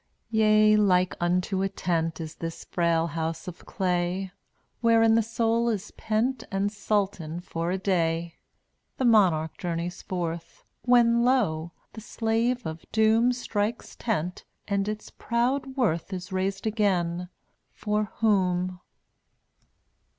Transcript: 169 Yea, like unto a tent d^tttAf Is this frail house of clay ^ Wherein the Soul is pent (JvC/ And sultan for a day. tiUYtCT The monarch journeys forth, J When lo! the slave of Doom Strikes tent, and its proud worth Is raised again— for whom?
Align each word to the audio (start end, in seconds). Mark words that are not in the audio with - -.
169 0.31 0.67
Yea, 0.71 0.77
like 0.83 1.15
unto 1.19 1.61
a 1.61 1.69
tent 1.69 2.15
d^tttAf 2.15 2.21
Is 2.21 2.35
this 2.37 2.63
frail 2.65 3.05
house 3.05 3.47
of 3.47 3.67
clay 3.67 4.31
^ 4.35 4.37
Wherein 4.81 5.13
the 5.13 5.21
Soul 5.21 5.69
is 5.69 5.91
pent 5.91 6.39
(JvC/ 6.39 6.47
And 6.49 6.71
sultan 6.71 7.39
for 7.39 7.69
a 7.69 7.77
day. 7.77 8.33
tiUYtCT 8.33 8.97
The 8.97 9.05
monarch 9.05 9.57
journeys 9.59 10.01
forth, 10.01 10.63
J 10.63 10.63
When 10.85 11.23
lo! 11.23 11.73
the 11.93 12.01
slave 12.01 12.65
of 12.65 12.83
Doom 12.91 13.31
Strikes 13.31 13.95
tent, 13.95 14.43
and 14.67 14.87
its 14.87 15.11
proud 15.11 15.77
worth 15.77 16.11
Is 16.11 16.31
raised 16.31 16.65
again— 16.65 17.29
for 17.81 18.05
whom? 18.21 18.79